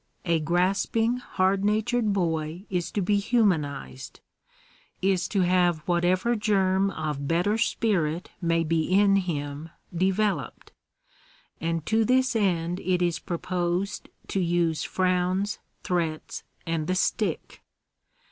[0.25, 4.19] A grasping hard natured boy is to be humanized—
[5.03, 10.71] is to have whatever germ of better spirit may be in him developed;
[11.59, 17.61] and to this end it is proposed to use frowns, threats, and the stick